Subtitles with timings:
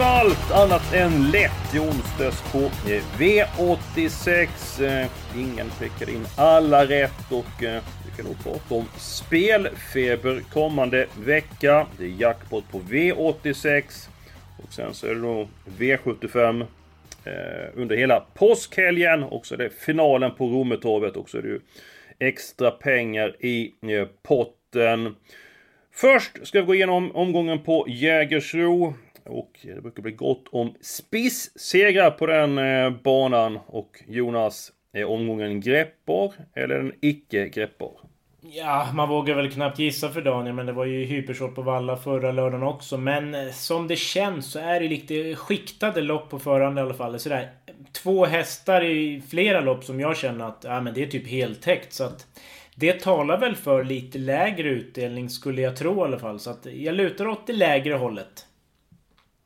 [0.00, 2.58] blev allt annat än lätt i onsdags på
[3.18, 5.08] V86.
[5.36, 11.86] Ingen prickade in alla rätt och eh, vi kan nog prata om spelfeber kommande vecka.
[11.98, 14.08] Det är jackpot på V86
[14.62, 16.66] och sen så är det då V75
[17.24, 17.32] eh,
[17.74, 21.60] under hela påskhelgen och så är det finalen på Rommetorvet och så är det ju
[22.18, 25.14] extra pengar i eh, potten.
[25.92, 28.94] Först ska vi gå igenom omgången på Jägersro.
[29.24, 33.58] Och det brukar bli gott om spiss-segrar på den eh, banan.
[33.66, 38.00] Och Jonas, är omgången greppbar eller är den icke greppbar?
[38.42, 41.96] Ja, man vågar väl knappt gissa för Daniel, men det var ju hypershot på Valla
[41.96, 42.98] förra lördagen också.
[42.98, 46.94] Men eh, som det känns så är det lite skiktade lopp på förhand i alla
[46.94, 47.18] fall.
[47.18, 47.50] Sådär,
[47.92, 51.92] två hästar i flera lopp som jag känner att ja, men det är typ heltäckt.
[51.92, 52.26] Så att
[52.74, 56.40] det talar väl för lite lägre utdelning skulle jag tro i alla fall.
[56.40, 58.46] Så att jag lutar åt det lägre hållet.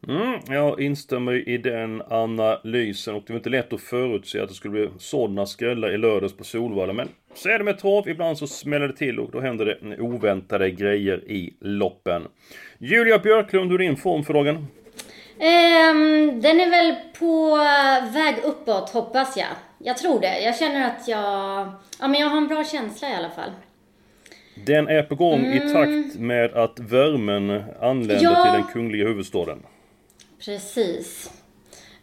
[0.09, 4.55] Mm, jag instämmer i den analysen och det var inte lätt att förutse att det
[4.55, 6.93] skulle bli sådana skrällar i lördags på Solvalla.
[6.93, 10.01] Men så är det med trav, ibland så smäller det till och då händer det
[10.01, 12.23] oväntade grejer i loppen.
[12.79, 14.57] Julia Björklund, hur är din form för dagen?
[14.57, 17.57] Um, den är väl på
[18.15, 19.49] väg uppåt hoppas jag.
[19.79, 20.41] Jag tror det.
[20.41, 21.69] Jag känner att jag...
[22.01, 23.51] Ja men jag har en bra känsla i alla fall.
[24.67, 25.53] Den är på gång mm.
[25.53, 28.45] i takt med att värmen anländer ja.
[28.45, 29.59] till den kungliga huvudstaden.
[30.45, 31.31] Precis.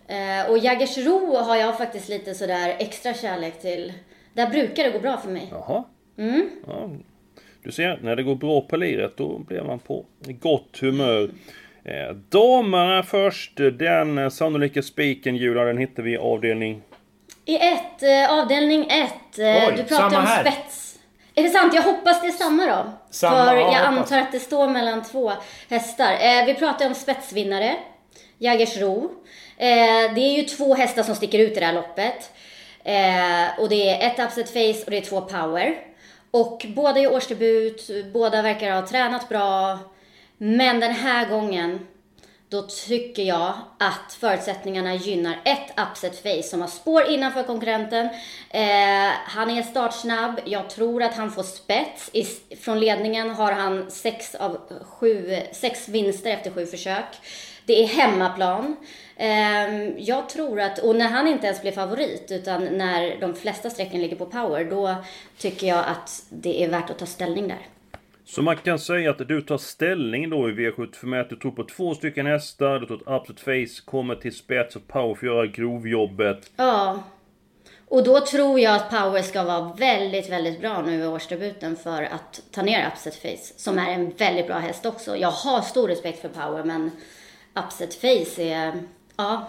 [0.07, 3.94] Eh, och Jägersro har jag faktiskt lite sådär extra kärlek till.
[4.34, 5.47] Där brukar det gå bra för mig.
[5.52, 5.84] Jaha.
[6.18, 6.50] Mm.
[6.68, 6.90] Ja.
[7.63, 11.30] Du ser, när det går bra på liret då blir man på gott humör.
[11.84, 13.57] Eh, damerna först.
[13.80, 16.81] Den sannolika spiken Julia, den hittar vi i avdelning...
[17.46, 19.40] I ett, eh, avdelning ett.
[19.40, 20.51] Eh, Oj, du pratar om här.
[20.51, 21.00] spets.
[21.35, 21.74] Är det sant?
[21.74, 22.91] Jag hoppas det är samma då.
[23.09, 23.84] Samma, För ja, jag hoppas.
[24.12, 25.31] antar att det står mellan två
[25.69, 26.46] hästar.
[26.46, 27.75] Vi pratar om spetsvinnare.
[28.38, 29.11] Jägersro.
[29.57, 32.31] Eh, det är ju två hästar som sticker ut i det här loppet.
[32.83, 35.77] Eh, och det är ett upset face och det är två power.
[36.31, 39.79] Och båda är årsdebut, båda verkar ha tränat bra.
[40.38, 41.88] Men den här gången,
[42.50, 48.05] då tycker jag att förutsättningarna gynnar ett upset face som har spår innanför konkurrenten.
[48.50, 52.09] Eh, han är startsnabb, jag tror att han får spets.
[52.13, 57.05] I, från ledningen har han sex, av sju, sex vinster efter sju försök.
[57.66, 58.75] Det är hemmaplan.
[59.17, 63.69] Ehm, jag tror att, och när han inte ens blir favorit, utan när de flesta
[63.69, 64.95] strecken ligger på power, då
[65.38, 67.67] tycker jag att det är värt att ta ställning där.
[68.25, 71.63] Så man kan säga att du tar ställning då i V75 att du tror på
[71.63, 75.47] två stycken hästar, du tror att Absolute Face kommer till spets och Power får göra
[75.47, 76.51] grovjobbet.
[76.55, 77.03] Ja.
[77.88, 82.03] Och då tror jag att Power ska vara väldigt, väldigt bra nu i årsdebuten för
[82.03, 85.17] att ta ner Upset Face, som är en väldigt bra häst också.
[85.17, 86.91] Jag har stor respekt för Power, men
[87.56, 88.73] Upset Face är,
[89.17, 89.47] ja,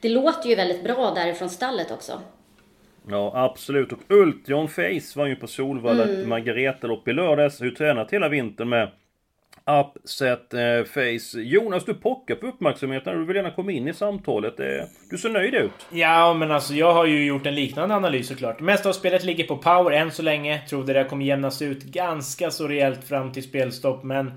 [0.00, 2.20] det låter ju väldigt bra därifrån stallet också.
[3.08, 3.92] Ja, absolut.
[3.92, 6.20] Och Ultion Face var ju på Solvalla Mm.
[6.20, 7.58] ett Margareta-lopp i lördags.
[7.58, 8.90] Har ju tränat hela vintern med
[9.80, 11.40] Upset eh, Face.
[11.40, 13.18] Jonas, du pockar på uppmärksamheten.
[13.18, 14.60] Du vill gärna komma in i samtalet.
[14.60, 14.66] Eh,
[15.10, 15.70] Du ser nöjd ut.
[15.90, 18.60] Ja, men alltså jag har ju gjort en liknande analys såklart.
[18.60, 20.58] Mest av spelet ligger på power än så länge.
[20.68, 24.32] Tror det där kommer jämnas ut ganska så rejält fram till spelstopp, men...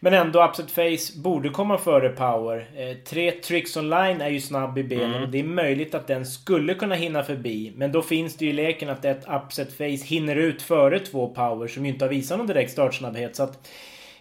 [0.00, 2.56] Men ändå, Upset Face borde komma före power.
[2.76, 5.30] Eh, tre tricks online är ju snabb i benen Mm.
[5.30, 7.72] det är möjligt att den skulle kunna hinna förbi.
[7.76, 11.28] Men då finns det ju i leken att ett Upset Face hinner ut före två
[11.28, 13.36] power som ju inte har visat någon direkt startsnabbhet.
[13.36, 13.68] Så att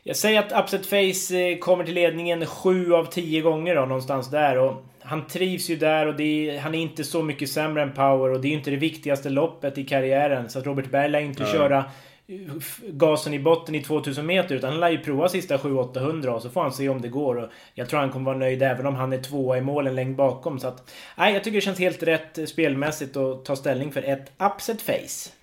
[0.03, 4.29] jag säger att Upset Face eh, kommer till ledningen 7 av 10 gånger då, någonstans
[4.29, 4.57] där.
[4.57, 8.29] Och han trivs ju där och är, han är inte så mycket sämre än Power
[8.29, 10.49] och det är ju inte det viktigaste loppet i karriären.
[10.49, 11.51] Så att Robert Berg lär inte Nej.
[11.51, 11.85] köra
[12.27, 12.35] eh,
[12.87, 16.49] gasen i botten i 2000 meter utan han lär ju prova sista 700-800 och så
[16.49, 17.35] får han se om det går.
[17.35, 20.17] Och jag tror han kommer vara nöjd även om han är tvåa i målen längst
[20.17, 20.59] bakom.
[20.59, 24.03] Så att, nej, jag tycker det känns helt rätt eh, spelmässigt att ta ställning för
[24.03, 25.42] ett Upset Face.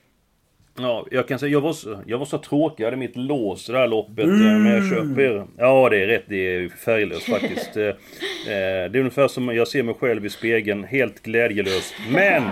[0.83, 2.83] Ja, jag kan säga jag var så, jag var så tråkig.
[2.85, 4.25] Jag hade mitt lås det här loppet.
[4.25, 5.47] eh, Men jag köper...
[5.59, 6.25] Ja, det är rätt.
[6.29, 7.77] Det är färglöst faktiskt.
[7.77, 7.95] Eh, eh,
[8.47, 10.85] Det är ungefär som jag ser mig själv i spegeln.
[10.85, 11.95] Helt glädjelös.
[12.11, 12.43] Men!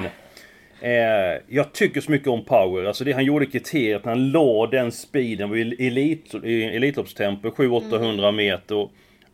[0.80, 2.84] Eh, jag tycker så mycket om power.
[2.84, 8.18] Alltså det han gjorde i kriteriet, han la den speeden i elit, i Elitloppstempo, 700-800
[8.18, 8.36] mm.
[8.36, 8.74] meter.
[8.76, 8.92] Och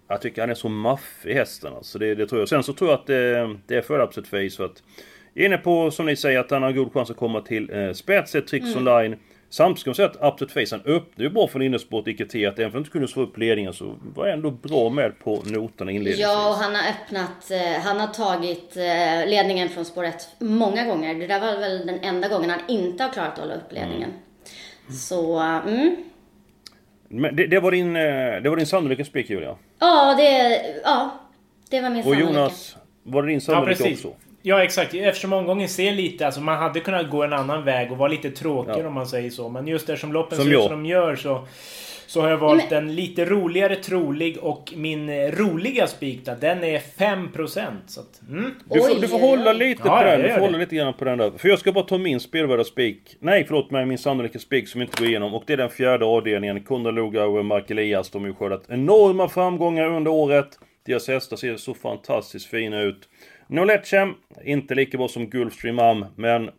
[0.09, 1.99] jag tycker han är så maffig hästen alltså.
[1.99, 2.49] Det, det tror jag.
[2.49, 4.83] Sen så tror jag att det, det är för Upset Face för att...
[5.35, 8.35] Inne på, som ni säger, att han har god chans att komma till eh, spets,
[8.35, 8.79] ett tricks mm.
[8.79, 9.17] online.
[9.55, 12.59] Samtidigt ska man säga att Upset Face, han öppnade ju bra för innersport i kriteriet.
[12.59, 15.43] Även om han inte kunde slå upp ledningen så var han ändå bra med på
[15.47, 16.23] noterna inledningsvis.
[16.23, 20.85] Ja, och han har öppnat, eh, han har tagit eh, ledningen från spår 1 många
[20.85, 21.15] gånger.
[21.15, 24.11] Det där var väl den enda gången han inte har klarat att hålla upp ledningen.
[24.11, 24.97] Mm.
[24.97, 25.97] Så, mm.
[27.09, 29.57] Men det, det, var din, eh, det var din sannolika spik Julia?
[29.79, 31.21] Ja, det, ja,
[31.71, 32.29] det var min sannolika.
[32.29, 34.13] Och Jonas, var det din sannolika ja, också?
[34.47, 37.99] Ja exakt, eftersom omgången ser lite, alltså man hade kunnat gå en annan väg och
[37.99, 38.87] vara lite tråkigare ja.
[38.87, 39.49] om man säger så.
[39.49, 41.47] Men just eftersom loppen som ser ut som de gör så...
[42.07, 42.85] Så har jag valt men...
[42.85, 47.71] en lite roligare trolig och min roliga spik den är 5%.
[47.87, 48.55] Så att, mm.
[48.65, 50.23] du, får, du får hålla lite ja, på den.
[50.23, 51.31] Du får hålla lite grann på den där.
[51.39, 53.17] För jag ska bara ta min spelvärda spik.
[53.21, 55.35] Nej förlåt mig, min sannolika spik som inte går igenom.
[55.35, 56.65] Och det är den fjärde avdelningen.
[56.65, 58.11] Konrad Lugauer och Mark Elias.
[58.11, 60.59] De har ju skördat enorma framgångar under året.
[60.87, 63.09] Deras hästar ser så fantastiskt fina ut.
[63.49, 64.15] Nolecem,
[64.45, 66.51] inte lika bra som Gulfstream Am, men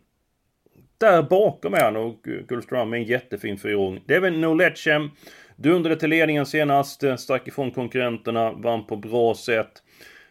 [0.98, 4.02] där bakom är han och Gulfstream Am är en jättefin fyraåring.
[4.06, 5.10] Det är väl Nolecem.
[5.56, 9.82] Dundrade till ledningen senast, stack ifrån konkurrenterna, vann på bra sätt.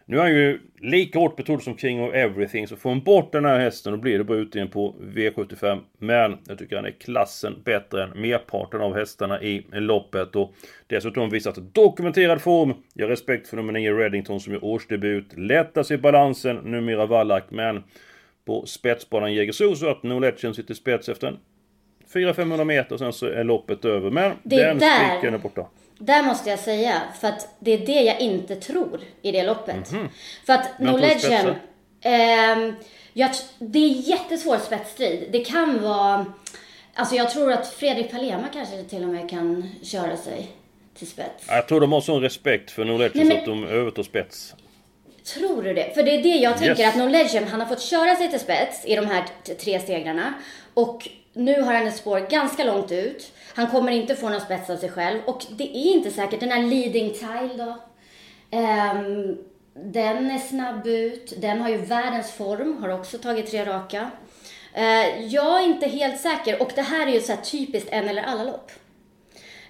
[0.08, 3.32] Nu är han ju lika hårt betrodd som King of Everything, så får han bort
[3.32, 5.80] den här hästen då blir det bara utdelning på V75.
[5.98, 10.36] Men jag tycker han är klassen bättre än merparten av hästarna i loppet.
[10.36, 10.54] Och
[10.86, 12.74] dessutom visat dokumenterad form.
[12.94, 15.38] Jag har respekt för nummer 9 Reddington som gör årsdebut.
[15.38, 17.82] Lättas i balansen, numera Wallach, men
[18.44, 21.38] på spetsbanan Jägersro så att No Legend sitter spets efter en
[22.14, 24.10] 400-500 meter sen så är loppet över.
[24.10, 25.18] Men det den där.
[25.18, 25.66] spiken är borta.
[25.98, 29.92] Där måste jag säga, för att det är det jag inte tror i det loppet.
[29.92, 30.08] Mm -hmm.
[30.46, 31.54] För att No Legend,
[32.00, 32.74] eh,
[33.12, 35.28] jag, det är jättesvår spetsstrid.
[35.32, 36.26] Det kan vara,
[36.94, 40.50] alltså jag tror att Fredrik Palema kanske till och med kan köra sig
[40.98, 41.44] till spets.
[41.48, 44.54] Jag tror de har sån respekt för No Legend så att de övertar spets.
[45.34, 45.94] Tror du det?
[45.94, 46.94] För det är det jag tänker yes.
[46.94, 49.24] att No Legend, han har fått köra sig till spets i de här
[49.58, 50.34] tre stegrarna.
[50.74, 53.32] Och nu har han ett spår ganska långt ut.
[53.56, 55.20] Han kommer inte få någon spets av sig själv.
[55.24, 56.40] Och det är inte säkert.
[56.40, 57.76] Den här leading tile då.
[58.58, 59.38] Um,
[59.74, 61.32] den är snabb ut.
[61.36, 62.78] Den har ju världens form.
[62.82, 64.10] Har också tagit tre raka.
[64.76, 66.62] Uh, jag är inte helt säker.
[66.62, 68.70] Och det här är ju så typiskt en eller alla lopp.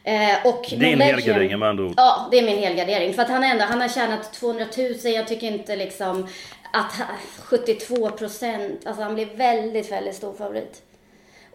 [0.08, 1.94] Uh, och Din helgardering med andra ord.
[1.96, 3.14] Ja, det är min helgardering.
[3.14, 4.94] För att han ändå, han har tjänat 200 000.
[5.02, 6.28] Jag tycker inte liksom
[6.72, 6.92] att
[7.38, 10.82] 72 procent, alltså han blir väldigt, väldigt stor favorit.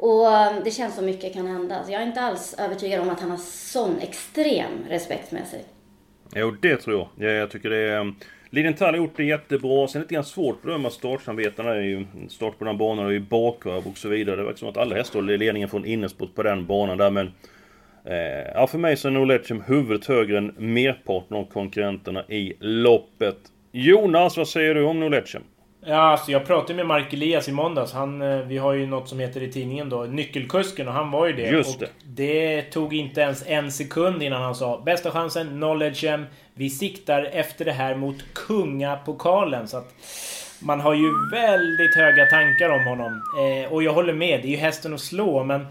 [0.02, 1.84] Och ehm, det känns som mycket kan hända.
[1.84, 5.66] Så jag är inte alls övertygad om att han har sån extrem respekt med sig.
[6.36, 7.30] Jo, det tror jag.
[7.30, 8.00] Jag, jag tycker det är...
[8.00, 8.16] Ehm,
[8.54, 9.88] Liden Lidenthal har gjort det jättebra.
[9.88, 11.74] Sen är det lite grann svårt att bedöma startsamvetena.
[12.30, 14.36] Start på den banan och i bakvarv och så vidare.
[14.36, 17.32] Det verkar som att alla hästar håller ledningen från innersport på den banan där men...
[18.06, 23.38] Eh, ja, för mig så är Noletchim huvudet högre än merparten av konkurrenterna i loppet.
[23.72, 25.42] Jonas, vad säger du om Noletchim?
[25.86, 27.94] Ja, alltså jag pratade med Mark Elias i måndags.
[27.94, 31.28] Han, eh, vi har ju något som heter i tidningen då Nyckelkusken och han var
[31.28, 31.50] ju det.
[31.50, 31.86] Just det.
[31.86, 36.20] Och det tog inte ens en sekund innan han sa Bästa chansen, knowledge
[36.54, 39.68] Vi siktar efter det här mot kungapokalen.
[39.68, 39.94] Så att
[40.60, 43.22] man har ju väldigt höga tankar om honom.
[43.40, 45.68] Eh, och jag håller med, det är ju hästen att slå men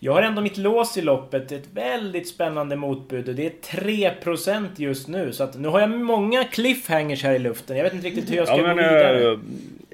[0.00, 1.52] jag har ändå mitt lås i loppet.
[1.52, 5.32] Ett väldigt spännande motbud och det är 3% just nu.
[5.32, 7.76] Så att nu har jag många cliffhangers här i luften.
[7.76, 9.24] Jag vet inte riktigt hur jag ska ja, men, gå vidare.
[9.24, 9.38] Uh,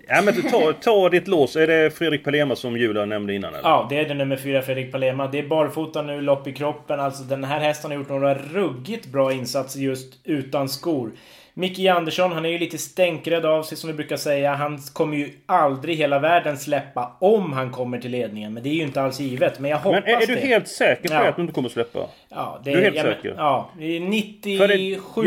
[0.09, 1.57] ja men ta, ta ditt lås.
[1.57, 3.69] Är det Fredrik Palema som Julia nämnde innan eller?
[3.69, 5.27] Ja, det är det nummer fyra Fredrik Palema.
[5.27, 7.01] Det är barfota nu, lopp i kroppen.
[7.01, 11.11] Alltså den här hästen har gjort några ruggigt bra insatser just utan skor.
[11.57, 14.55] Micke Andersson, han är ju lite stänkrädd av sig som vi brukar säga.
[14.55, 18.55] Han kommer ju aldrig hela världen släppa om han kommer till ledningen.
[18.55, 19.59] Men det är ju inte alls givet.
[19.59, 20.41] Men jag hoppas Men är, är du det.
[20.41, 21.29] helt säker på ja.
[21.29, 22.07] att du inte kommer släppa?
[22.29, 23.35] Ja, det du är helt ja, säker?
[23.37, 24.75] Ja, det är 97 det,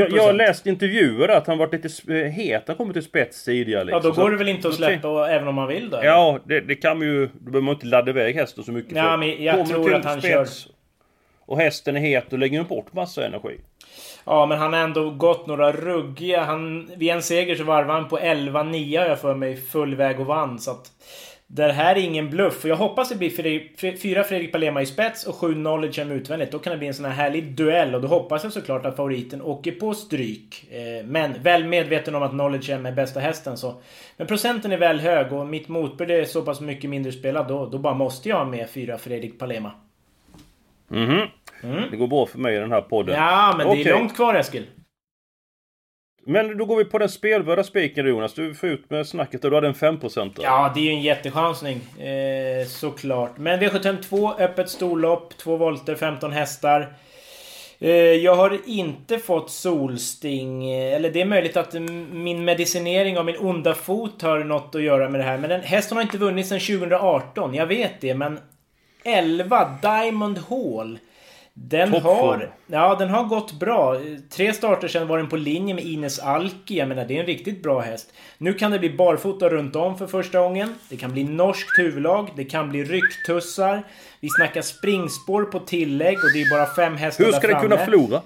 [0.01, 2.63] jag, jag har läst intervjuer att han varit lite het.
[2.67, 3.83] Han kommit till spets tidigare.
[3.83, 4.01] Liksom.
[4.03, 5.99] Ja, då går det väl inte att släppa och, även om man vill då?
[6.03, 7.25] Ja, det, det kan man ju...
[7.25, 8.97] Då behöver man inte ladda iväg hästen så mycket.
[8.97, 10.71] Ja, men jag kommer tror att han spets, kör...
[11.45, 13.57] Och hästen är het, då lägger bort massa energi.
[14.29, 16.43] Ja, men han har ändå gått några ruggiga...
[16.43, 20.19] Han, vid en seger så varvade han på 11-9 har jag för mig, full väg
[20.19, 20.59] och vann.
[20.59, 20.91] Så att
[21.47, 22.63] det här är ingen bluff.
[22.63, 26.51] Och jag hoppas det blir fyra Fredrik Palema i spets och sju Knowledge utvändigt.
[26.51, 27.95] Då kan det bli en sån här härlig duell.
[27.95, 30.71] Och då hoppas jag såklart att favoriten åker på stryk.
[30.71, 33.81] Eh, men väl medveten om att Knowledge är bästa hästen så...
[34.17, 37.47] Men procenten är väl hög och mitt motbud är så pass mycket mindre spelat.
[37.47, 39.71] Då, då bara måste jag ha med fyra Fredrik Palema.
[40.91, 41.27] Mm
[41.63, 41.91] Mm.
[41.91, 43.15] Det går bra för mig i den här podden.
[43.15, 43.83] Ja, men okay.
[43.83, 44.65] det är långt kvar Eskil.
[46.25, 48.33] Men då går vi på den spelvärda spiken Jonas.
[48.33, 51.01] Du får ut med snacket och du hade en 5% Ja, det är ju en
[51.01, 51.81] jättechansning.
[51.99, 53.37] Eh, såklart.
[53.37, 56.93] Men V752, öppet storlopp, 2 volter, 15 hästar.
[57.79, 60.71] Eh, jag har inte fått solsting.
[60.71, 61.73] Eller det är möjligt att
[62.11, 65.37] min medicinering av min onda fot har något att göra med det här.
[65.37, 67.53] Men den, hästen har inte vunnit sedan 2018.
[67.53, 68.39] Jag vet det, men
[69.07, 70.99] 11 Diamond Hall.
[71.53, 73.95] Den har, ja, den har gått bra.
[74.29, 76.77] Tre starter sedan var den på linje med Ines Alki.
[76.77, 78.13] Jag menar, det är en riktigt bra häst.
[78.37, 80.75] Nu kan det bli barfota runt om för första gången.
[80.89, 82.29] Det kan bli norskt huvudlag.
[82.35, 83.83] Det kan bli rycktussar.
[84.19, 87.59] Vi snackar springspår på tillägg och det är bara fem hästar Hur där ska den
[87.59, 87.75] framme.
[87.75, 88.21] kunna förlora?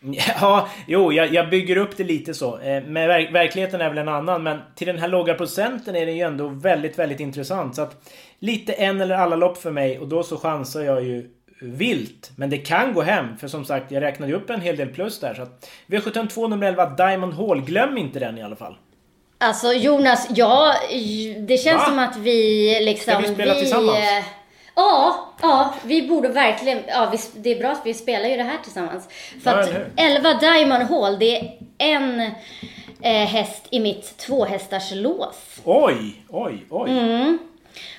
[0.40, 2.58] Ja, jo, jag, jag bygger upp det lite så.
[2.58, 4.42] Eh, Men verk, verkligheten är väl en annan.
[4.42, 7.76] Men till den här låga procenten är den ju ändå väldigt, väldigt intressant.
[7.76, 11.30] Så att lite en eller alla lopp för mig och då så chansar jag ju
[11.60, 12.30] vilt.
[12.36, 13.36] Men det kan gå hem.
[13.38, 15.34] För som sagt, jag räknade upp en hel del plus där.
[15.34, 17.60] Så att V72 nummer 11, Diamond Hall.
[17.60, 18.76] Glöm inte den i alla fall.
[19.38, 20.74] Alltså Jonas, ja,
[21.48, 21.84] det känns Va?
[21.84, 23.12] som att vi liksom...
[23.14, 23.98] Ska vi spela tillsammans?
[24.76, 26.82] Ja, ja, vi borde verkligen...
[26.88, 29.08] Ja, vi, det är bra att vi spelar ju det här tillsammans.
[29.42, 29.92] För att eller hur?
[29.96, 32.20] 11 Diamond Hall, det är en
[33.00, 35.60] eh, häst i mitt tvåhästars lås.
[35.64, 36.90] Oj, oj, oj.
[36.90, 37.38] Mm.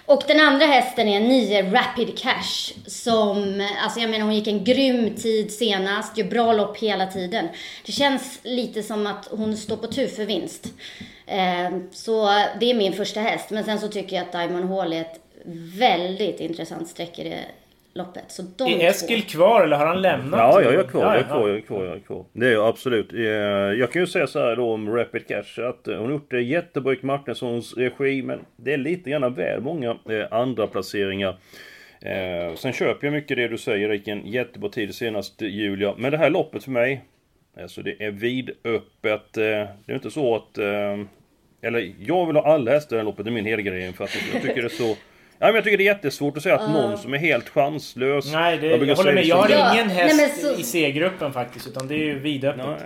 [0.05, 4.63] Och den andra hästen är 9 Rapid Cash som, alltså jag menar hon gick en
[4.63, 7.47] grym tid senast, gör bra lopp hela tiden.
[7.85, 10.65] Det känns lite som att hon står på tur för vinst.
[11.25, 12.25] Eh, så
[12.59, 15.26] det är min första häst, men sen så tycker jag att Diamond Hall är ett
[15.79, 17.39] väldigt intressant streck i det
[17.93, 18.23] loppet.
[18.27, 20.39] Så de Är Eskil kvar eller har han lämnat?
[20.39, 22.25] Ja, jag är kvar, Ja, jag är kvar, jag är kvar, jag är kvar.
[22.33, 23.13] Det är jag absolut.
[23.13, 23.19] Eh,
[23.79, 26.31] Jag kan ju säga så här då om Rapid Cash att eh, hon har gjort
[26.31, 31.37] det jättebra i Martinssons regi men det är lite grann väl många eh, andra placeringar.
[32.01, 34.21] Eh, Sen köper jag mycket det du säger Riken.
[34.25, 35.93] Jättebra tid senast Julia.
[35.97, 37.01] Men det här loppet för mig,
[37.61, 39.37] alltså det är vidöppet.
[39.37, 40.57] Eh, Det är inte så att...
[40.57, 40.97] eh,
[41.61, 44.03] Eller jag vill ha alla hästar i det här loppet, det är min helgardering för
[44.03, 44.95] att jag tycker det är så...
[45.39, 48.33] Ja, men jag tycker det är jättesvårt att säga att någon som är helt chanslös...
[48.33, 49.25] Nej, det, brukar jag håller med.
[49.25, 51.67] Jag har som- Ja, ingen nej, häst men så- i C-gruppen faktiskt.
[51.67, 52.65] Utan det är ju vidöppet.
[52.65, 52.77] Ja,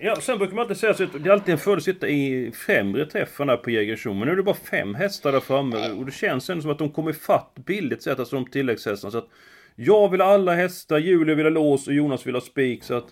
[0.00, 2.08] ja, sen brukar man alltid säga så att det är alltid en fördel att sitta
[2.08, 4.12] i främre träffen här på Jägersro.
[4.14, 6.78] Men nu är det bara fem hästar där framme och det känns ändå som att
[6.78, 9.10] de kommer fatt billigt sett, alltså de tilläggshästarna.
[9.10, 9.28] Så att
[9.76, 12.84] jag vill ha alla hästar, Julia vill ha lås och Jonas vill ha spik.
[12.84, 13.06] Så att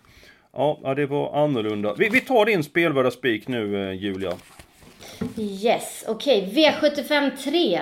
[0.52, 1.94] ja, det var annorlunda.
[1.98, 4.32] Vi, vi tar din spelvärda spik nu eh, Julia.
[5.38, 6.52] Yes, okej.
[6.54, 7.80] V75 3.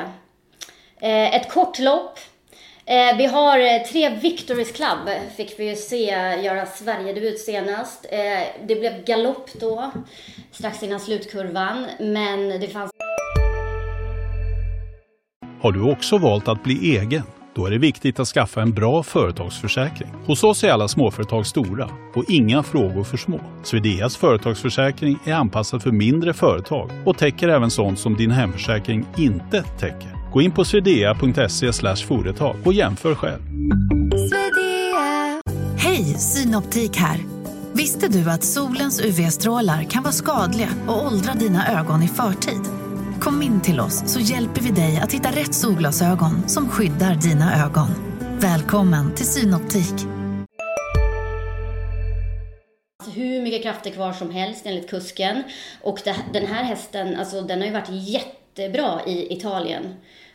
[1.01, 2.19] Eh, ett kort lopp.
[2.87, 6.05] Eh, vi har eh, tre Victories Club, fick vi ju se
[6.45, 8.07] göra Sverigedebut senast.
[8.11, 8.19] Eh,
[8.67, 9.91] det blev galopp då,
[10.51, 12.91] strax innan slutkurvan, men det fanns
[15.61, 17.23] Har du också valt att bli egen?
[17.55, 20.09] Då är det viktigt att skaffa en bra företagsförsäkring.
[20.27, 23.41] Hos oss är alla småföretag stora och inga frågor för små.
[23.63, 29.63] Swedeas företagsförsäkring är anpassad för mindre företag och täcker även sånt som din hemförsäkring inte
[29.63, 30.24] täcker.
[30.35, 31.73] Gå in på swedea.se
[32.07, 33.41] företag och jämför själv.
[35.79, 37.21] Hej, Synoptik här.
[37.73, 42.61] Visste du att solens UV-strålar kan vara skadliga och åldra dina ögon i förtid?
[43.21, 47.65] Kom in till oss så hjälper vi dig att hitta rätt solglasögon som skyddar dina
[47.65, 47.89] ögon.
[48.41, 50.07] Välkommen till Synoptik.
[53.15, 55.43] hur mycket krafter kvar som helst enligt kusken.
[55.83, 59.95] Och det, den här hästen, alltså den har ju varit jättebra i Italien.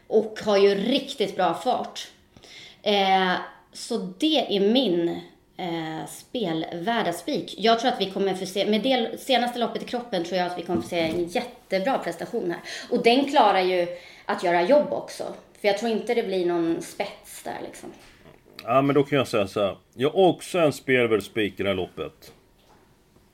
[0.09, 2.07] Och har ju riktigt bra fart.
[2.81, 3.33] Eh,
[3.73, 5.09] så det är min
[5.57, 7.55] eh, spelvärda spik.
[7.57, 10.47] Jag tror att vi kommer få se, med det senaste loppet i kroppen tror jag
[10.47, 12.61] att vi kommer få se en jättebra prestation här.
[12.89, 13.87] Och den klarar ju
[14.25, 15.23] att göra jobb också.
[15.61, 17.89] För jag tror inte det blir någon spets där liksom.
[18.63, 19.77] Ja men då kan jag säga så här.
[19.93, 22.33] Jag har också en spelvärd spik i det här loppet.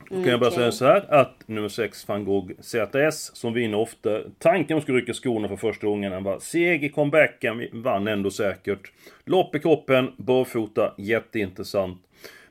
[0.09, 3.77] Då kan jag bara säga så här att nummer 6 van Gogh ZS som vinner
[3.77, 4.19] ofta.
[4.39, 6.11] Tanken om skulle rycka skorna för första gången.
[6.11, 8.91] Han var seg i comebacken, vann ändå säkert.
[9.25, 12.01] Lopp i kroppen, barfota, jätteintressant.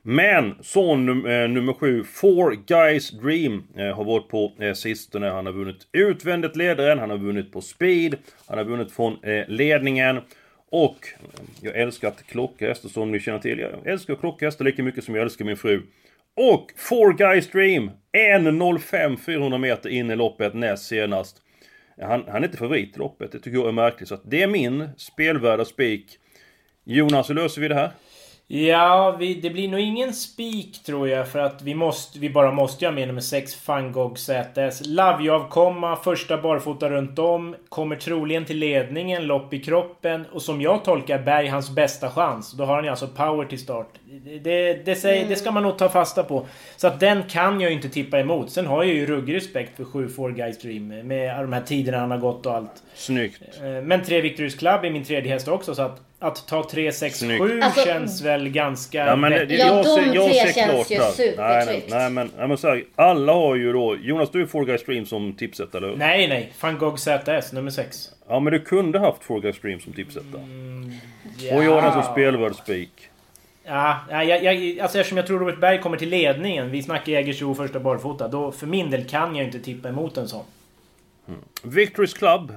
[0.03, 5.27] Men son num- eh, nummer 7, Four Guys Dream, eh, har varit på eh, sistone.
[5.27, 9.17] Han har vunnit utvändigt ledaren, han har vunnit på speed, han har vunnit från
[9.49, 10.21] ledningen.
[10.71, 10.97] Och
[11.61, 13.59] jag älskar att klocka hästar som ni känner till.
[13.59, 15.83] Jag älskar att klocka hästar lika mycket som jag älskar min fru.
[16.37, 21.37] Och Four Guys Dream, 1.05 400 meter in i loppet näst senast.
[22.01, 24.09] Han, han är inte favorit i loppet, det tycker jag är märkligt.
[24.09, 26.19] Så att det är min spelvärda spik.
[26.85, 27.91] Jonas, hur löser vi det här?
[28.47, 32.53] Ja, vi, det blir nog ingen spik tror jag för att vi, måste, vi bara
[32.53, 34.87] måste ha med nummer 6 Fangog ZS.
[34.87, 40.85] Lavio-avkomma, första barfota runt om, kommer troligen till ledningen, lopp i kroppen och som jag
[40.85, 42.53] tolkar Berg hans bästa chans.
[42.53, 43.89] Då har han ju alltså power till start.
[44.05, 45.29] Det, det, det, säger, mm.
[45.29, 46.47] det ska man nog ta fasta på.
[46.77, 48.51] Så att den kan jag ju inte tippa emot.
[48.51, 51.99] Sen har jag ju ruggig respekt för 7 4 Guys Dream med de här tiderna
[51.99, 52.83] han har gått och allt.
[52.95, 53.43] Snyggt.
[53.63, 56.93] Eh, men 3 Victories Club är min tredje häst också så att att ta 3,
[56.93, 59.07] 6, 7 alltså, känns väl ganska...
[59.07, 61.39] Ja, men det, ja, jag, de jag, tre känns ju supertryggt.
[61.39, 63.97] Nej, nej, nej, men, nej, men så här, alla har ju då...
[63.97, 65.97] Jonas, du är Four Guys Stream som tipset, eller hur?
[65.97, 66.53] Nej, nej.
[66.61, 68.11] Van Gogh ZS, nummer 6.
[68.29, 70.39] Ja, men du kunde haft Four Guys Stream som tipsetta.
[70.39, 70.93] Mm,
[71.39, 71.57] ja.
[71.57, 73.09] Och jag är den som spelvärd spik.
[73.65, 76.71] Ja, jag, jag, alltså eftersom jag tror Robert Berg kommer till ledningen.
[76.71, 78.29] Vi snackar Jägersro första barfota.
[78.29, 80.45] Då, för min del kan jag inte tippa emot en sån.
[81.29, 81.41] Mm.
[81.63, 82.53] Victories Club.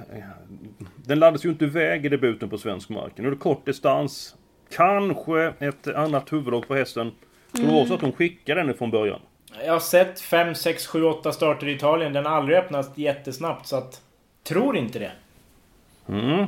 [0.96, 3.12] Den laddades ju inte iväg i debuten på svensk mark.
[3.16, 4.36] Nu är det kort distans.
[4.70, 7.12] Kanske ett annat huvudlag på hästen.
[7.52, 9.20] Kan det vara så att de skickade den från början?
[9.64, 12.12] Jag har sett 5, 6, 7, 8 starter i Italien.
[12.12, 14.02] Den har aldrig öppnats jättesnabbt så att...
[14.42, 15.12] Tror inte det.
[16.08, 16.46] Mm.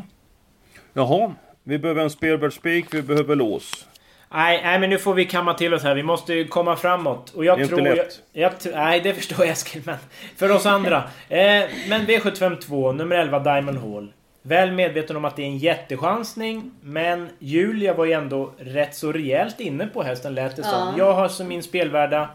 [0.93, 1.35] Jaha.
[1.63, 3.89] Vi behöver en spelvärd spik, vi behöver lås.
[4.33, 5.95] Nej, nej, men nu får vi kamma till oss här.
[5.95, 7.31] Vi måste ju komma framåt.
[7.31, 7.81] Och jag det är tror...
[7.81, 8.21] Inte lätt.
[8.33, 9.97] Jag, jag, nej, det förstår jag Eskil, men...
[10.37, 10.97] För oss andra.
[11.29, 14.13] eh, men V752, nummer 11, Diamond Hall.
[14.43, 16.71] Väl medveten om att det är en jättechansning.
[16.83, 20.95] Men Julia var ju ändå rätt så rejält inne på hästen lät det som.
[20.99, 22.29] Jag har som min spelvärda.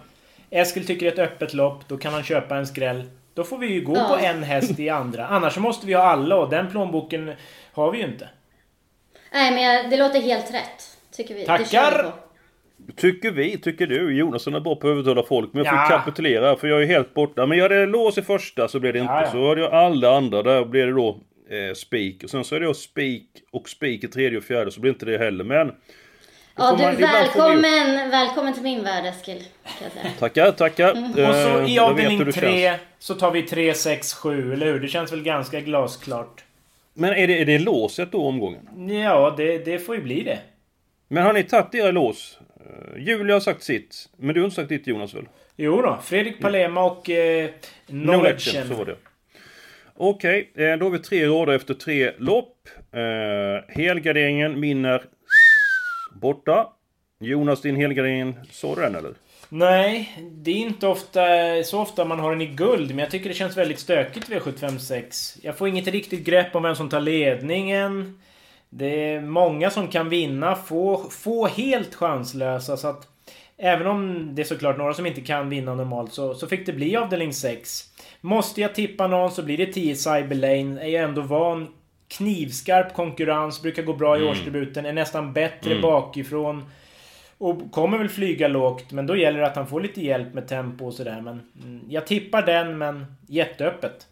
[0.49, 1.87] Eskil tycker det är ett öppet lopp.
[1.87, 3.03] Då kan han köpa en skräll.
[3.33, 4.07] Då får vi ju gå ja.
[4.09, 5.27] på en häst i andra.
[5.27, 7.33] Annars måste vi ha alla och den plånboken
[7.73, 8.29] har vi ju inte.
[9.31, 10.94] Nej men det låter helt rätt.
[11.15, 11.45] Tycker vi.
[11.45, 12.11] Tackar!
[12.95, 14.17] Tycker vi, tycker du.
[14.17, 15.53] Jonasson är bra på att övertala folk.
[15.53, 15.97] Men jag får ja.
[15.97, 17.45] kapitulera för jag är helt borta.
[17.45, 19.13] Men jag hade lås i första så blev det inte.
[19.13, 19.31] Ja, ja.
[19.31, 20.43] Så hade jag alla andra.
[20.43, 21.19] Där blev det då
[21.49, 22.23] eh, spik.
[22.23, 24.91] Och sen så är det då spik och spik i tredje och fjärde så blir
[24.91, 25.43] inte det heller.
[25.43, 25.71] Men...
[26.57, 29.43] Ja, du, välkommen, välkommen till min värld Eskil.
[30.19, 30.91] Tackar, tackar.
[30.91, 31.17] Mm.
[31.17, 34.79] Eh, och så i avdelning 3 så tar vi 3, 6, 7, eller hur?
[34.79, 36.43] Det känns väl ganska glasklart.
[36.93, 38.89] Men är det, är det låset då omgången?
[38.89, 40.39] Ja, det, det får ju bli det.
[41.07, 42.39] Men har ni tagit era lås?
[42.59, 44.09] Uh, Julia har sagt sitt.
[44.17, 45.27] Men du har inte sagt ditt Jonas väl?
[45.57, 47.49] Jo då, Fredrik Palema och eh,
[47.87, 48.67] Knowledge.
[48.67, 48.95] så var det.
[49.97, 52.69] Okej, okay, eh, då har vi tre rader efter tre lopp.
[52.91, 55.03] Eh, helgarderingen vinner
[56.13, 56.67] borta.
[57.19, 59.13] Jonas, din helgardering, såg du den eller?
[59.49, 61.21] Nej, det är inte ofta,
[61.63, 62.89] så ofta man har den i guld.
[62.89, 65.39] Men jag tycker det känns väldigt stökigt V756.
[65.41, 68.19] Jag får inget riktigt grepp om vem som tar ledningen.
[68.77, 72.77] Det är många som kan vinna, få, få helt chanslösa.
[72.77, 73.07] Så att
[73.57, 76.73] även om det är såklart några som inte kan vinna normalt så, så fick det
[76.73, 77.83] bli avdelning 6.
[78.21, 80.81] Måste jag tippa någon så blir det 10 Cyberlane.
[80.81, 81.67] Är ju ändå van.
[82.07, 84.31] Knivskarp konkurrens, brukar gå bra i mm.
[84.31, 85.81] årsdebuten, är nästan bättre mm.
[85.81, 86.65] bakifrån.
[87.37, 90.47] Och kommer väl flyga lågt, men då gäller det att han får lite hjälp med
[90.47, 91.21] tempo och sådär.
[91.21, 94.07] Men mm, jag tippar den, men jätteöppet.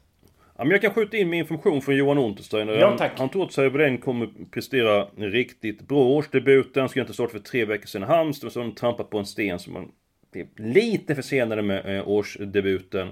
[0.57, 2.73] Ja, men jag kan skjuta in min information från Johan Untersteiner.
[2.73, 3.19] Ja, tack.
[3.19, 6.73] Han, tror att Cyberlane kommer prestera riktigt bra årsdebut.
[6.73, 8.51] Den ska inte starta för tre veckor sedan i Halmstad.
[8.51, 9.91] Så har de trampat på en sten som man
[10.31, 13.09] blev lite försenade med eh, årsdebuten.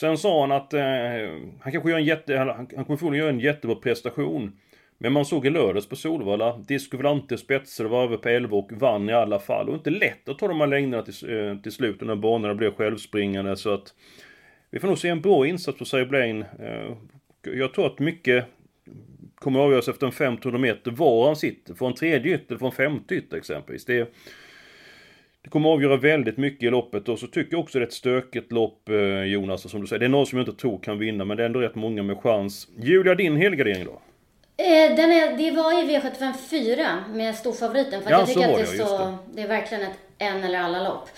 [0.00, 0.82] Sen sa han att eh,
[1.60, 2.36] han kanske gör en jätte...
[2.36, 4.52] Han, han kommer förmodligen göra en jättebra prestation.
[4.98, 8.72] Men man såg i lördags på Solvalla, Disco Volante spetsade, var över på 11 och
[8.72, 9.68] vann i alla fall.
[9.68, 12.74] Och inte lätt att ta de här längderna till, eh, till slut när banorna blev
[12.74, 13.94] självspringande så att...
[14.70, 16.42] Vi får nog se en bra insats på Saib eh,
[17.42, 18.44] Jag tror att mycket
[19.34, 21.74] kommer avgöras efter en 500 meter var han sitter.
[21.74, 23.84] Får en tredje ytter eller en femte ytter exempelvis.
[23.84, 24.14] Det,
[25.42, 27.92] det kommer avgöra väldigt mycket i loppet och så tycker jag också det är ett
[27.92, 30.00] stökigt lopp eh, Jonas, som du säger.
[30.00, 32.02] Det är någon som jag inte tror kan vinna men det är ändå rätt många
[32.02, 32.68] med chans.
[32.78, 34.00] Julia, din helgardering då?
[34.58, 38.02] Eh, den är, det var ju V75 4 med storfavoriten.
[38.02, 39.16] För ja, jag tycker att det är, så, det.
[39.34, 41.08] det är verkligen ett en eller alla lopp.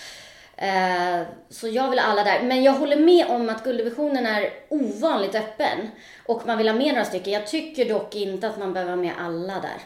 [0.60, 2.42] Eh, så jag vill alla där.
[2.42, 5.78] Men jag håller med om att gulddivisionen är ovanligt öppen.
[6.26, 7.32] Och man vill ha med några stycken.
[7.32, 9.78] Jag tycker dock inte att man behöver ha med alla där.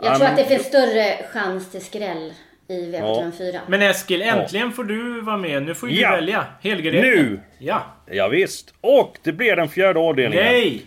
[0.00, 2.32] Jag um, tror att det finns större chans till skräll
[2.68, 3.50] i V754.
[3.54, 3.60] Ja.
[3.66, 4.72] Men Eskil, äntligen ja.
[4.72, 5.62] får du vara med.
[5.62, 6.10] Nu får ju ja.
[6.10, 6.46] du välja.
[6.60, 7.24] Helgarderingen.
[7.24, 7.40] Nu!
[7.58, 7.82] Ja.
[8.06, 8.74] Ja, visst.
[8.80, 10.44] Och det blir den fjärde avdelningen.
[10.44, 10.82] Nej!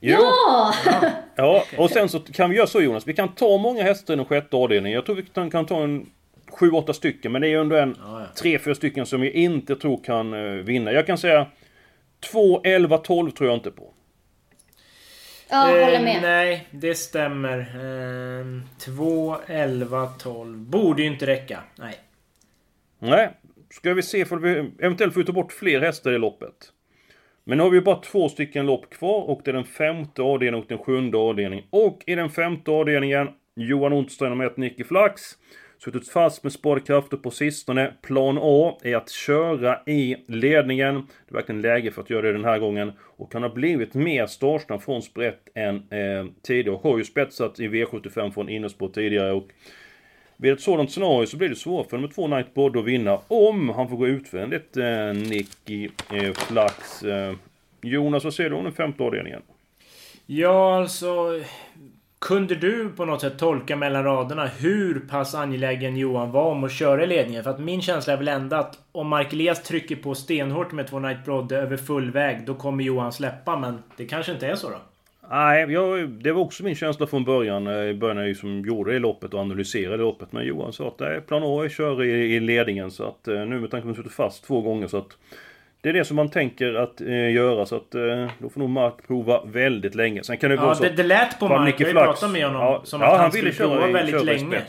[0.00, 0.16] Jo.
[0.20, 0.74] Ja!
[1.34, 3.06] ja, och sen så kan vi göra så Jonas.
[3.06, 4.94] Vi kan ta många hästar i den sjätte avdelningen.
[4.94, 6.06] Jag tror vi kan ta en
[6.50, 7.32] sju, åtta stycken.
[7.32, 8.26] Men det är ändå en ja, ja.
[8.42, 10.92] tre, fyra stycken som jag inte tror kan uh, vinna.
[10.92, 11.46] Jag kan säga
[12.32, 13.92] 2, 11, 12 tror jag inte på.
[15.50, 16.22] Ja, eh, håller med.
[16.22, 17.58] Nej, det stämmer.
[17.58, 18.46] Eh,
[18.96, 20.58] 2, 11, 12.
[20.58, 21.60] Borde ju inte räcka.
[21.78, 21.94] Nej.
[22.98, 23.30] Nej.
[23.70, 26.72] Ska vi se, för vi eventuellt får ta bort fler hästar i loppet.
[27.44, 30.62] Men nu har vi bara två stycken lopp kvar och det är den femte avdelningen
[30.62, 31.64] och den sjunde avdelningen.
[31.70, 35.22] Och i den femte avdelningen Johan Ontström med ett Nicky Flax
[35.78, 37.92] suttit fast med sparade krafter på sistone.
[38.02, 40.94] Plan A är att köra i ledningen.
[40.94, 42.92] Det är verkligen läge för att göra det den här gången.
[43.00, 46.78] Och han har blivit mer startsnabb från sprätt än eh, tidigare.
[46.82, 49.32] Har ju spetsat i V75 från innerspår tidigare.
[49.32, 49.48] Och
[50.36, 53.68] vid ett sådant scenario så blir det svårt för nummer två Night att vinna om
[53.68, 57.02] han får gå utvändigt eh, Nicky eh, Flax.
[57.02, 57.34] Eh,
[57.82, 59.42] Jonas, vad säger du om den femte avdelningen?
[60.26, 61.40] Ja, alltså...
[62.18, 66.72] Kunde du på något sätt tolka mellan raderna hur pass angelägen Johan var om att
[66.72, 67.44] köra i ledningen?
[67.44, 70.86] För att min känsla är väl ändå att om Mark Elias trycker på stenhårt med
[70.86, 73.56] två Night Brodde över full väg, då kommer Johan släppa.
[73.56, 74.76] Men det kanske inte är så då?
[75.30, 77.66] Nej, jag, det var också min känsla från början.
[77.66, 80.32] Eh, I början när jag som gjorde det loppet och analyserade loppet.
[80.32, 82.90] Men Johan sa att nej, plan A är kör i, i ledningen.
[82.90, 85.16] Så att eh, nu med tanke på att han suttit fast två gånger så att
[85.80, 88.70] det är det som man tänker att eh, göra så att eh, då får nog
[88.70, 90.22] Mark prova väldigt länge.
[90.24, 90.82] Sen kan det ja, vara så...
[90.82, 93.32] Det, det lät på Mark, jag pratat med honom, ja, som ja, att han, han
[93.32, 94.62] skulle prova i, väldigt länge.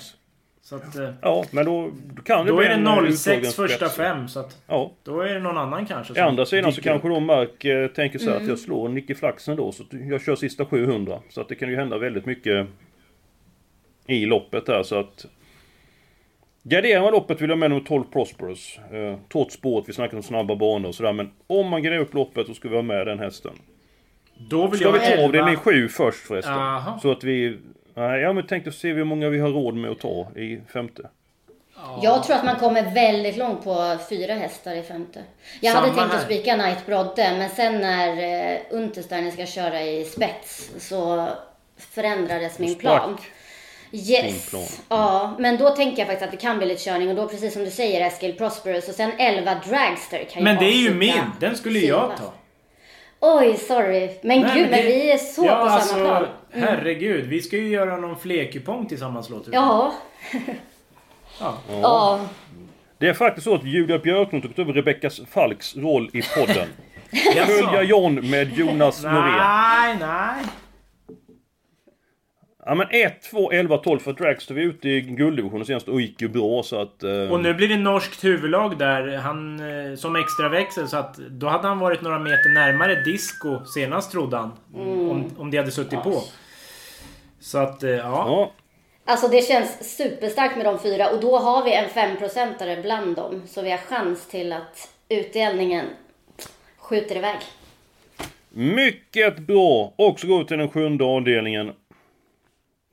[0.62, 3.56] Så att, eh, ja, men då, då kan det Då är en det uttagen 06
[3.56, 3.95] första spets.
[3.95, 4.62] fem, så att...
[4.67, 4.91] Ja.
[5.04, 7.88] Då är det någon annan kanske Å som andra sidan så kanske då Mark eh,
[7.88, 8.41] tänker sig Mm.
[8.41, 11.19] att jag slår Nicky Flaxen då, så att jag kör sista 700.
[11.30, 12.67] Så att det kan ju hända väldigt mycket
[14.08, 15.26] i loppet där så att...
[16.63, 18.80] Garderar man loppet vill jag med nummer 12 Prosperous.
[18.91, 21.13] Eh, spåret, vi snackar om snabba banor och sådär.
[21.13, 23.52] Men om man garderar upp loppet så ska vi ha med den hästen.
[24.38, 26.54] Då vill Ska jag vi ta avdelning 7 först förresten?
[26.54, 27.00] Jaha.
[27.02, 27.58] Så att vi...
[27.93, 31.10] Nej, ja men tänkte se hur många vi har råd med att ta i femte.
[32.02, 35.24] Jag tror att man kommer väldigt långt på fyra hästar i femte.
[35.62, 36.26] Jag hade Samma tänkt att här.
[36.26, 38.12] spika Night Brodde, men sen när
[38.54, 41.30] uh, Untersteiner ska köra i spets så
[41.78, 43.17] förändrades min plan.
[43.91, 44.49] Yes.
[44.49, 44.63] plan.
[44.89, 47.54] Ja, men då tänker jag faktiskt att det kan bli lite körning och då precis
[47.54, 51.13] som du säger Eskil Prosperous och sen 11 Dragster kan Men det är ju min!
[51.39, 52.34] Den skulle jag ta.
[53.21, 54.10] Oj, sorry.
[54.21, 56.28] Men Nej, gud, men det- vi är så ja, på alltså, samma plan.
[56.52, 59.93] Herregud, vi ska ju göra någon flerkupong tillsammans låter det Ja.
[61.39, 61.58] Ja.
[61.82, 62.19] Ja.
[62.97, 66.67] Det är faktiskt så att Julia Björklund tog över Rebecca Falks roll i podden.
[67.45, 69.38] Följa John med Jonas Norén.
[69.38, 70.43] Nej, nej.
[72.65, 74.54] Ja men 1, 2, 11, 12 för Dragster.
[74.54, 77.04] Vi är ute i gulddivisionen senast och gick ju bra så att...
[77.04, 79.17] Eh, Och nu blir det norskt huvudlag där.
[79.17, 79.60] Han
[79.91, 84.12] eh, som extra växel så att då hade han varit några meter närmare disco senast
[84.12, 84.52] trodde han.
[84.74, 86.22] Om, om det hade suttit på.
[87.39, 87.98] Så att, eh, ja.
[88.28, 88.52] Ja,
[89.06, 93.41] Alltså det känns superstarkt med de fyra och då har vi en femprocentare bland dem.
[93.48, 95.86] Så vi har chans till att utdelningen
[96.78, 97.38] skjuter iväg.
[98.50, 99.93] mycket bra!
[99.95, 101.72] Och så går vi till den sjunde avdelningen.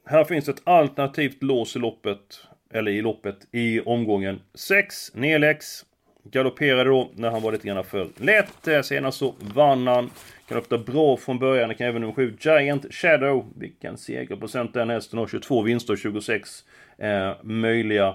[0.09, 2.41] Här finns ett alternativt lås i loppet.
[2.71, 4.41] Eller i loppet, i omgången.
[4.55, 5.85] 6, Nelex.
[6.25, 8.69] Galopperade då när han var lite grann för lätt.
[8.69, 10.11] Eh, senast så vann han.
[10.49, 11.69] Kan öppna bra från början.
[11.69, 13.47] Det kan även nummer 7 Giant Shadow.
[13.57, 15.27] Vilken segerprocent den hästen har.
[15.27, 16.65] 22 vinster och 26
[16.99, 18.15] eh, möjliga.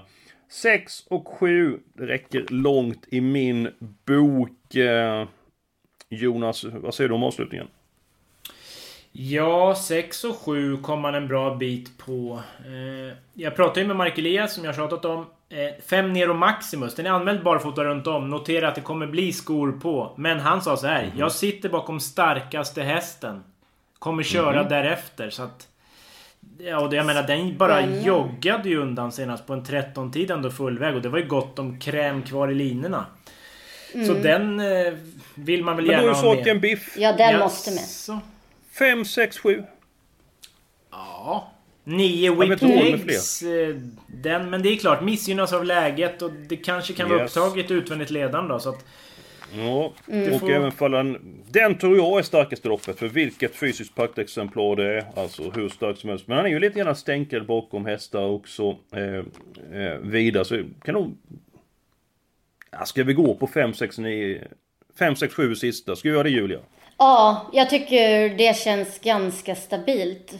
[0.50, 1.78] 6 och 7.
[1.94, 3.68] Det räcker långt i min
[4.06, 4.74] bok.
[4.74, 5.26] Eh,
[6.08, 7.66] Jonas, vad säger du om avslutningen?
[9.12, 12.42] Ja, 6 och 7 kom man en bra bit på.
[12.66, 15.26] Eh, jag pratade ju med Mark Elias som jag tjatat om.
[15.86, 16.94] 5 Nero Maximus.
[16.94, 18.30] Den är anmäld barfota runt om.
[18.30, 20.14] Notera att det kommer bli skor på.
[20.16, 21.12] Men han sa så här.
[21.16, 23.42] Jag sitter bakom starkaste hästen.
[23.98, 25.30] Kommer köra därefter.
[25.30, 25.68] Så att...
[26.58, 28.02] Ja, och det, jag menar den bara Mm.
[28.04, 30.94] joggade ju undan senast på en 13-tid ändå full väg.
[30.96, 33.06] Och det var ju gott om kräm kvar i linorna.
[34.06, 34.92] Så den eh,
[35.34, 36.40] vill man väl Men då gärna är ha med.
[36.40, 36.96] att en biff.
[36.98, 37.80] Ja, den måste med.
[38.78, 39.62] 5, 6, 7.
[40.90, 41.48] Ja.
[41.84, 43.42] Nio vet whip du vad med legs.
[43.42, 47.36] eh, Den, men det är klart, missgynnas av läget och det kanske kan vara Yes.
[47.36, 48.60] upptaget utvändigt ledande då.
[48.60, 48.84] Så att,
[49.56, 52.98] Ja, Det och får- även fall en, Den tror jag är starkaste loppet.
[52.98, 55.04] För vilket fysiskt praktexemplar det är.
[55.16, 56.26] Alltså hur stark som helst.
[56.28, 58.76] Men han är ju lite grann stänkad bakom hästar också.
[58.92, 60.44] Eh, eh, vidare.
[60.44, 61.16] Så kan nog...
[62.70, 64.48] Ja, ska vi gå på 5, 6, 9...
[64.98, 65.96] 5, 6, 7 sista?
[65.96, 66.58] Ska vi göra det Julia?
[66.98, 70.32] Ja, jag tycker det känns ganska stabilt.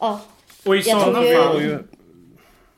[0.00, 0.20] Ja,
[0.64, 1.78] och i Jag sådana Vi fall...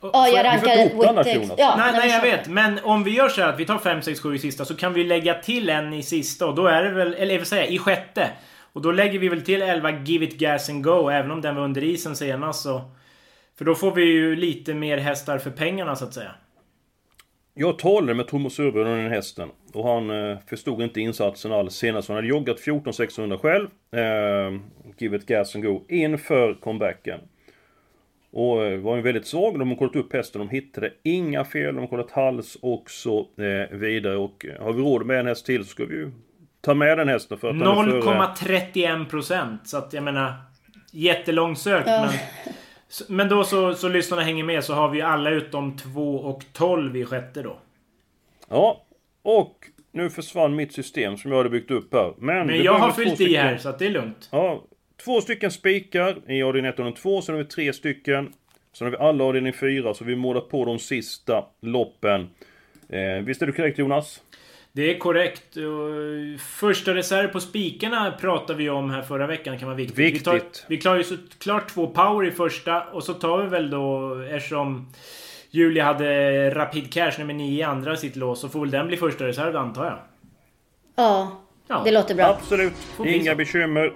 [0.00, 1.34] ja jag vi får rankar.
[1.34, 1.52] Jonas.
[1.58, 2.48] Ja, Nej, nej, jag vet.
[2.48, 4.76] Men om vi gör så här att vi tar 5, 6, 7 i sista så
[4.76, 7.48] kan vi lägga till en i sista och då är det väl, eller jag vill
[7.48, 8.30] säga i sjätte.
[8.72, 11.54] Och då lägger vi väl till 11 Give It Gas and Go även om den
[11.54, 12.82] var under isen senast så...
[13.58, 16.30] För då får vi ju lite mer hästar för pengarna så att säga.
[17.60, 19.48] Jag talade med Thomas den hästen.
[19.72, 22.08] Och han eh, förstod inte insatsen alls senast.
[22.08, 23.68] Han hade joggat 14 600 själv.
[23.92, 24.60] Eh,
[24.98, 25.84] give it gas and go.
[25.88, 27.20] Inför comebacken.
[28.32, 29.58] Och eh, var ju väldigt svag.
[29.58, 30.38] De har kollat upp hästen.
[30.38, 31.74] De hittade inga fel.
[31.74, 34.16] De har kollat hals och så eh, vidare.
[34.16, 36.10] Och eh, har vi råd med en häst till så ska vi ju
[36.60, 38.14] ta med den hästen för att han är före...
[38.14, 39.68] 0,31 procent.
[39.68, 40.32] Så att jag menar...
[40.92, 42.00] Jättelångsökt Ja.
[42.00, 42.54] men...
[43.08, 46.96] Men då så, så lyssnarna hänger med så har vi alla utom 2 och 12
[46.96, 47.56] i sjätte då.
[48.48, 48.84] Ja,
[49.22, 52.14] och nu försvann mitt system som jag hade byggt upp här.
[52.18, 54.28] Men, Men jag har fyllt i här så att det är lugnt.
[54.32, 54.64] Ja,
[55.04, 58.32] två stycken spikar i avdelning 1 och 2, sen har vi tre stycken.
[58.72, 62.30] Sen har vi alla avdelning 4, så vi målar på de sista loppen.
[62.88, 64.22] Eh, visst är det korrekt Jonas?
[64.72, 65.56] Det är korrekt.
[66.40, 69.98] Första reserv på spikarna pratade vi om här förra veckan kan vara viktigt.
[69.98, 70.26] Viktigt.
[70.26, 73.70] Vi, tar, vi klarar ju såklart två power i första och så tar vi väl
[73.70, 74.88] då eftersom
[75.50, 78.96] Julia hade Rapid Cash nummer 9 i andra sitt lås så får väl den bli
[78.96, 79.98] första reserv antar jag.
[80.96, 81.82] Ja, Ja.
[81.84, 82.26] det låter bra.
[82.26, 82.72] Absolut,
[83.06, 83.92] inga bekymmer.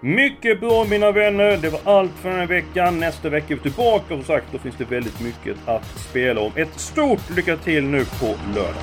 [0.00, 3.00] Mycket bra mina vänner, det var allt för den här veckan.
[3.00, 6.40] Nästa vecka är vi tillbaka och som sagt, då finns det väldigt mycket att spela
[6.40, 6.52] om.
[6.56, 8.82] Ett stort lycka till nu på lördag.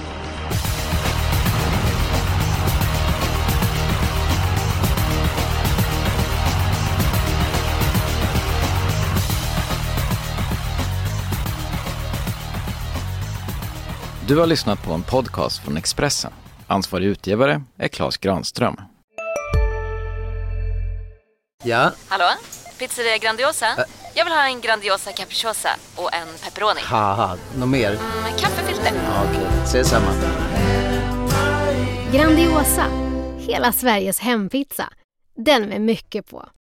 [14.27, 16.31] Du har lyssnat på en podcast från Expressen.
[16.67, 18.75] Ansvarig utgivare är Klas Granström.
[21.63, 22.25] Ja, Hallå?
[22.79, 23.65] Pizzeria Grandiosa?
[24.15, 26.81] Jag vill ha en Grandiosa capriciosa och en pepperoni.
[26.83, 27.91] haha, något mer?
[28.23, 28.91] Med kaffefilter.
[29.05, 30.12] Ja, Okej, ses samma.
[32.13, 32.86] Grandiosa,
[33.39, 34.89] hela Sveriges hempizza.
[35.36, 36.45] Den med mycket på.